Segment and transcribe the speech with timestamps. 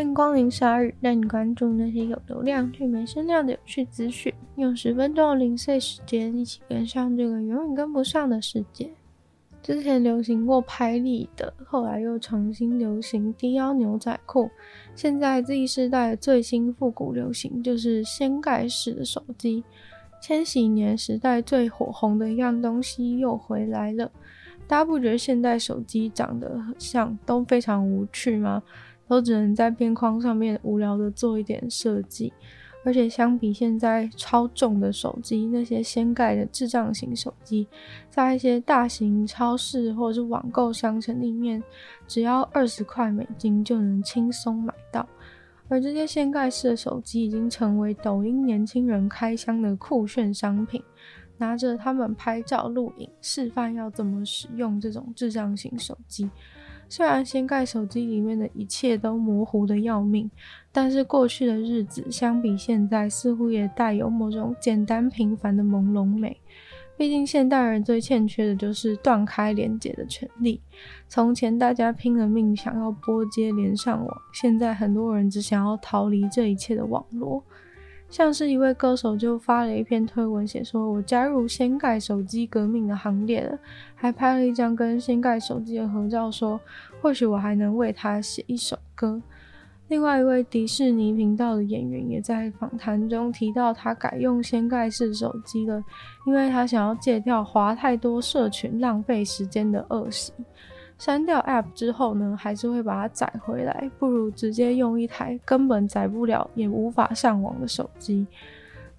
[0.00, 4.32] 欢迎光临鲨语，带你关注那些有流量却没声量的有趣资讯。
[4.56, 8.88] 用十分钟零碎时间，一起跟上这个永远跟不上的世界。
[9.62, 14.48] 之前流行过拍立得，后来又重新流行低腰牛仔裤。
[14.94, 19.62] 现在 Z 世代最新复古流行就是掀盖式的手机。
[20.22, 24.10] 千禧年时代最火红的一样东西又回来了。
[24.66, 28.62] 大家不觉得现代手机长得像都非常无趣吗？
[29.10, 32.32] 都只能在边框上面无聊的做一点设计，
[32.84, 37.66] 而且相比现在超重的手机，那些掀盖的智障型手机，
[38.08, 41.60] 在一些大型超市或者是网购商城里面，
[42.06, 45.04] 只要二十块美金就能轻松买到。
[45.66, 50.80] 而这些掀盖式的手机已经成为抖音年轻人开箱的酷炫商品，
[51.36, 56.30] 拿着他们拍照录影，示范要怎么使用这种智障型手机。
[56.90, 60.28] 虽然掀盖手机里面的一切都模糊的要命，
[60.72, 66.36] 但是过去的日子相比现在，似乎也带有某种简单平凡的朦胧美。
[66.96, 70.60] 毕竟现代人最欠缺的就是断开连接的权利。
[71.08, 77.42] 从前大家拼了命想要拨接连上网，现在很多人只想要逃离这一切的网络。
[78.10, 83.56] 像是一位歌手就发了一篇推文，写说我加入掀盖手机革命的行列了，
[83.94, 86.60] 还拍了一张跟掀盖手机的合照，说
[87.00, 89.22] 或许我还能为他写一首歌。
[89.86, 95.82] 另外一位迪士尼频道的演员也在访谈中提到，他改用掀盖式手机了，
[96.26, 100.32] 因为他想要戒掉滑太多社群、浪费时间的恶习。
[101.00, 108.26] 删掉 App 之后呢，还是会把它载回来，不如直接用一台根本载不了也无法上网的手机。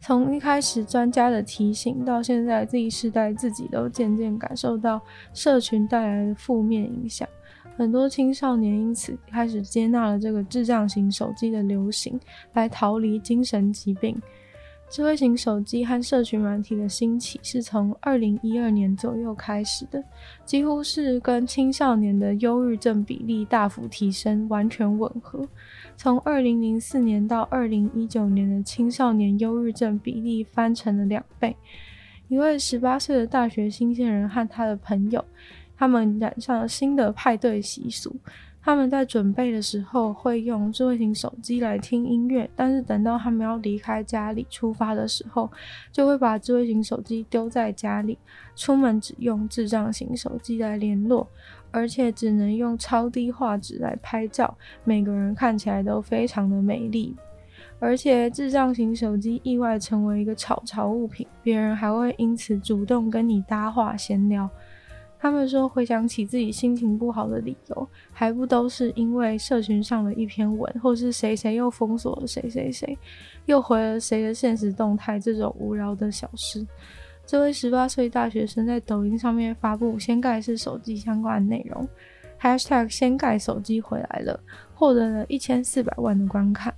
[0.00, 4.98] 从一开始专家的提醒，到现在 Z 世代自己都渐渐感受到
[5.34, 7.28] 社群带来的负面影响，
[7.76, 12.18] 很多青少年因此开始接纳了这个智障型手机的流行，
[12.54, 14.18] 来逃离精神疾病。
[14.90, 20.02] 智慧型手机和社群软体的兴起是从二零一二年左右开始的，
[20.44, 25.46] 几乎是跟青少年的忧郁症比例大幅提升完全吻合。
[25.96, 31.54] 从二零零四年到二零一九年的青少年忧郁症比例翻成了两倍。
[32.26, 35.24] 一位十八岁的大学新鲜人和他的朋友，
[35.76, 38.16] 他们染上了新的派对习俗。
[38.62, 45.50] 他们在准备的时候会用智慧型手机来听音乐，但是等到他们要离开家里出发的时候，
[45.90, 48.18] 就会把智慧型手机丢在家里，
[48.54, 51.26] 出门只用智障型手机来联络，
[51.70, 54.54] 而且只能用超低画质来拍照，
[54.84, 57.16] 每个人看起来都非常的美丽，
[57.78, 64.48] 而且智障型手机意外成为一个潮潮物品，别人还会因此主动跟你搭话闲聊。
[65.20, 72.98] 他们说，回想起自己心情不好的理由，还不都是因为社群上的一篇文，或是谁谁又封锁了谁谁谁，
[73.44, 76.66] 又回了谁的现实动态这种无聊的小事。
[77.26, 81.86] 这位十八岁大学生在抖音上面发布掀盖式手机相关内容
[82.40, 84.40] ，#hashtag，# 掀盖手机回来了，
[84.74, 86.74] 获得了一千四百万的观看。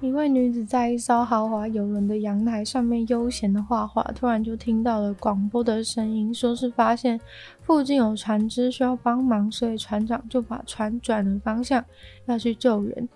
[0.00, 7.20] 一位女子在一艘豪华游轮的阳台上面悠闲的画画，突然就听到了广播的声音，说是发现
[7.60, 11.84] 附近有船只需要帮忙，所以船长就把船转了方向，
[12.24, 13.08] 要去救援。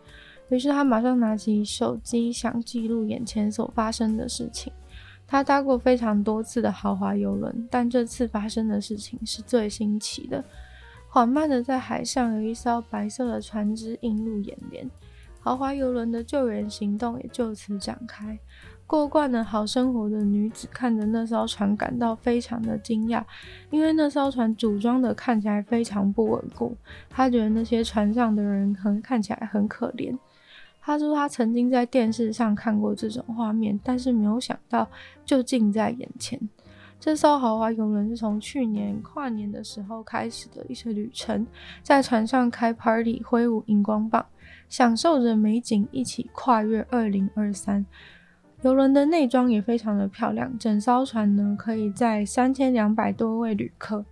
[0.50, 4.70] 于是他马上拿起手机，想记录眼前所发生的事情。
[5.26, 10.44] 他搭过非常多次的豪华游轮，但这次发生的事情是最新奇的。
[11.08, 14.86] 缓慢的在海上有一艘白色的船只映入眼帘。
[15.44, 18.38] 豪华游轮的救援行动也就此展开。
[18.86, 23.22] 过惯了好生活的女子看着那艘船，感到非常的惊讶，
[23.70, 26.74] 因为那艘船组装的看起来非常不稳固。
[27.10, 30.16] 她觉得那些船上的人很看起来很可怜。
[30.80, 34.88] 她说她曾经在电视上看过这种画面，但是没有想到
[35.26, 36.40] 就近在眼前。
[36.98, 41.46] 这艘豪华游轮是从去年跨年的时候开始的一次旅程，
[41.82, 44.24] 在船上开 party，挥舞荧光棒。
[44.68, 47.84] 享受着美景，一起跨越二零二三。
[48.62, 54.04] 游轮的内装也非常的漂亮，整艘船呢可以载三千两百多位旅客。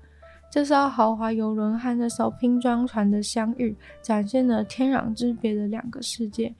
[0.50, 6.54] 这艘豪华游轮和那艘拼装船的相遇，展现了天壤之别的两个世界。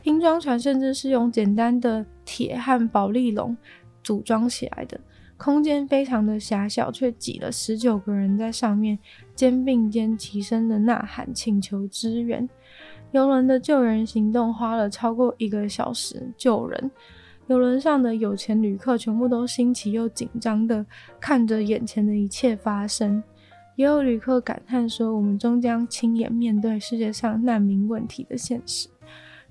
[0.00, 3.56] 拼装船甚至是用简单的铁和保丽龙
[4.04, 5.00] 组装起来的，
[5.36, 8.96] 空间非常的狭小，却挤了十九个人在上面，
[9.34, 12.48] 肩并肩齐声的呐喊，请求支援。
[13.12, 16.90] 游轮的救援行动花了超过一个小时救人，
[17.46, 20.84] 游轮上的有钱旅客全部都新奇又紧张的
[21.20, 23.22] 看着眼前的一切发生。
[23.76, 28.88] 也有旅客感叹说：“我们终将亲眼面对世界上难民问题的现实。”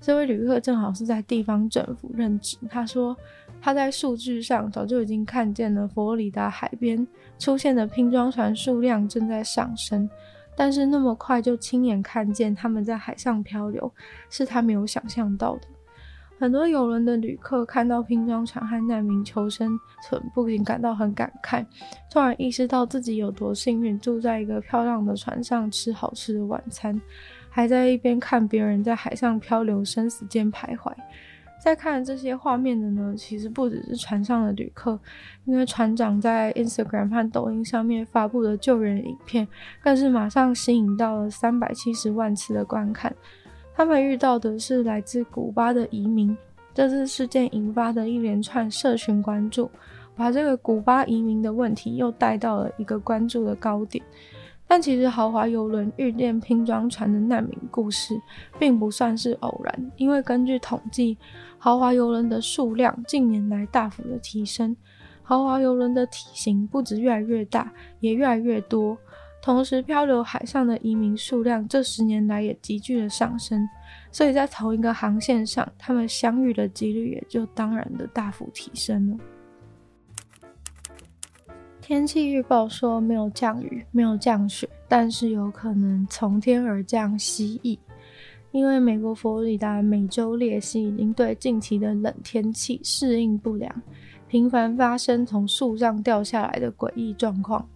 [0.00, 2.56] 这位旅客正好是在地方政府任职。
[2.68, 3.16] 他说
[3.60, 7.06] ：“他在数据上早就已经看见了佛罗里达海边
[7.38, 10.08] 出现的拼装船数量正在上升，
[10.62, 13.92] 但是那么快就亲眼看见他们在海上漂流，
[14.30, 15.62] 是他没有想象到的。”
[16.38, 21.66] 很多游轮的旅客看到拼装船和难民求生存，不仅感到很感慨，
[22.08, 27.00] 突然意识到自己有多幸运，住在一个漂亮的船上，吃好吃的晚餐。
[27.50, 30.92] 还在一边看别人在海上漂流，生死间徘徊。
[31.62, 34.98] 在看这些画面的呢，其实不只是船上的旅客，
[35.44, 39.46] 因为船长在 Instagram 和抖音上面发布的救援影片，
[39.80, 43.14] 更是马上吸引到了三百七十万次的观看。
[43.76, 46.36] 他们遇到的是来自古巴的移民，
[46.74, 49.70] 这次事件引发的一连串社群关注，
[50.16, 54.04] 把这个古巴移民的问题又带到了一个关注的高点。
[54.72, 58.18] 但其实豪华游轮遇见拼装船的难民故事，
[58.58, 61.18] 并不算是偶然，因为根据统计，
[61.58, 64.74] 豪华游轮的数量近年来大幅的提升，
[65.22, 67.70] 豪华游轮的体型不止越来越大，
[68.00, 68.96] 也越来越多，
[69.42, 73.60] 同时漂流海上的移民数量这十年来也急剧的上升，
[74.10, 79.18] 所以在同一个航线上，他们相遇的几率也就当然的大幅提升了。
[81.82, 87.76] 天气预报说没有降雨，没有降雪，但是有可能从天而降蜥蜴，
[88.52, 93.82] 因为美国佛罗里达美洲鬣蜥已经对近期的冷天气适应不良，
[94.28, 97.68] 频繁发生从树上掉下来的诡异状况。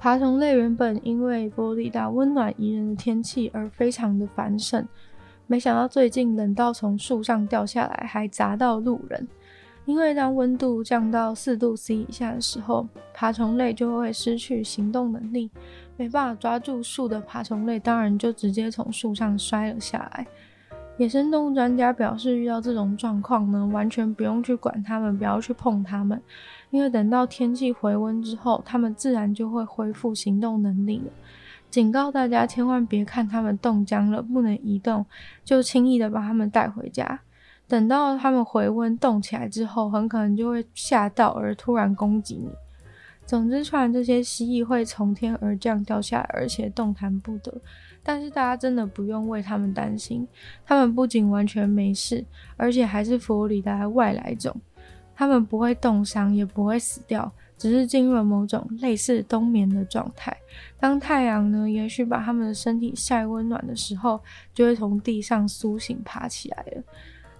[0.00, 4.88] 爬虫类原本因为佛罗里达温暖宜人的天气而非常的繁盛，
[5.46, 9.28] 没想到最近冷到从树上掉下来，还砸到路人。
[9.84, 15.50] 因为当温度降到四度 C 以下的时候，爬虫类就会失去行动能力，
[15.96, 20.26] 没办法抓住树的爬虫类，当然就直接从树上摔了下来。
[20.98, 26.22] 野生动物专家表示，遇到这种状况呢，完全不用去管它们，不要去碰它们，
[26.70, 31.12] 因为等到天气回温之后，它们自然就会恢复行动能力了。
[31.70, 35.04] 警告大家，千万别看它们冻僵了，不能移动，
[35.42, 37.20] 就轻易的把它们带回家。
[37.72, 42.50] 等到它们回温动起来之后，很可能就会吓到而突然攻击你。
[43.24, 47.50] 总之，虽然这些蜥蜴会从天而降掉下来，而且动弹不得，
[48.02, 50.28] 但是大家真的不用为它们担心。
[50.66, 52.22] 它们不仅完全没事，
[52.58, 54.54] 而且还是佛罗里达外来种。
[55.14, 60.36] 它们不会冻伤，也不会死掉，只是进入了某种类似冬眠的状态。
[60.78, 64.20] 当太阳呢，也许把它们的身体晒温暖的时候，
[64.52, 66.82] 就会从地上苏醒，爬起来了。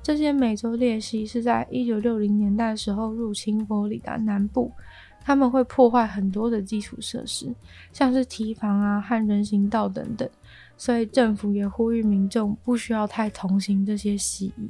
[0.03, 4.73] 这些美洲鬣蜥是在一九六零年代时候入侵佛罗里达南部，
[5.21, 7.55] 他们会破坏很多的基础设施，
[7.93, 10.29] 像是堤防啊和人行道等等，
[10.77, 14.69] 所以政府也呼吁民众不需要太同情这些蜥蜴。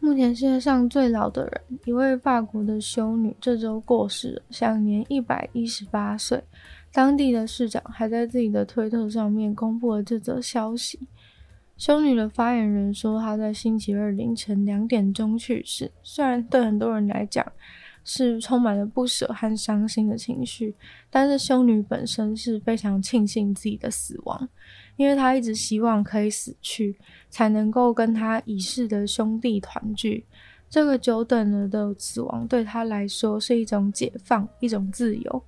[0.00, 6.42] 目前世界上最老的人，一位法国的修女，这周过世，享年一百一十八岁。
[6.92, 10.98] 当地的市长还在自己的推特上面公布了这则消息。
[11.76, 15.92] 修女的发言人说，她在星期二凌晨两点钟去世。
[16.02, 17.44] 虽然对很多人来讲
[18.02, 20.74] 是充满了不舍和伤心的情绪，
[21.10, 24.48] 但是修女本身是非常庆幸自己的死亡，
[24.96, 26.98] 因为她一直希望可以死去，
[27.28, 30.24] 才能够跟她已逝的兄弟团聚。
[30.70, 35.44] 这个久等了的死亡对她来说是一种解放，一种自由。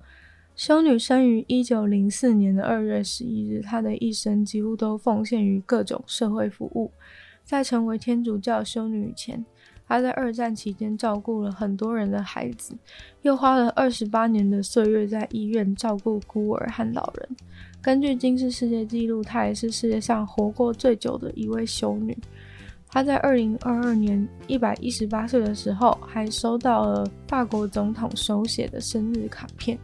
[0.59, 6.91] 修女生于一九零四年的二月十一日，她的一生几乎都奉献于各种社会服务。
[7.45, 9.45] 在成为天主教修女以前，
[9.87, 12.75] 她在二战期间照顾了很多人的孩子，
[13.21, 17.29] 又花了二十八年的岁月在医院照顾孤儿和老人。
[17.81, 22.17] 根据今世世界纪录，她也是世界上活过最久的一位修女。
[22.89, 29.79] 她在二零二二年一百一十八岁的时候，还收到了法国总统手写的生日卡片。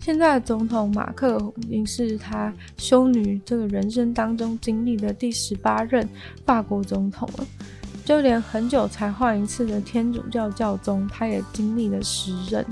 [0.00, 6.08] 现在的总统马克已经是他修女这个人生当中经历的第十八任
[6.46, 7.46] 法国总统了，
[8.04, 12.64] 就连很久才换一次的天主教教宗，他也经历了十任。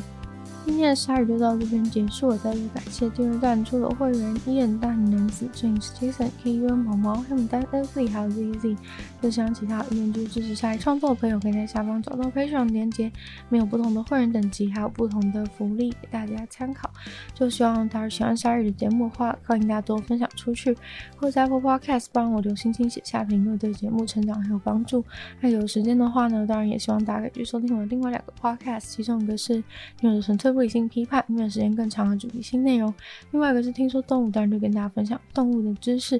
[0.66, 8.76] 今天的鲨语就到这边结束了，再次感谢订阅赞助的会员伊恩、大男子、James、Jason、K、U、毛毛、黑牡丹、lc 还有 ZZ。
[9.22, 13.10] 就像其他愿意支持鲨鱼创作的朋友，可以在下方找到 Patreon 连接，
[13.48, 16.90] 没有不同的会员等级，还有不同的福利给大家参考。
[17.32, 20.74] 就希望大家喜欢鲨鱼的节目的话，欢迎大家多分享出去，
[21.16, 25.04] 或者在 Apple Podcast 帮我留星星、写下评论，对节目成长很有帮助。
[25.40, 29.54] 那有时间的话呢，当然也希望大家可以去收听我的另外两个 Podcast，其中一个是
[30.00, 30.50] 《女友的纯粹》。
[30.56, 32.92] 不理性批判，因为时间更长的主题性内容。
[33.30, 36.18] 另外一个是听说动物，当然就跟大家分享动物的知识。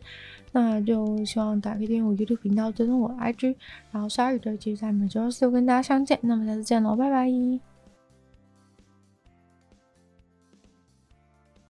[0.53, 3.57] 那就希望大家可以订阅我 YouTube 频道，追踪我的 IG，
[3.91, 6.19] 然后鲨鱼的继续在每周四跟大家相见。
[6.23, 7.76] 那么下次见喽，拜拜。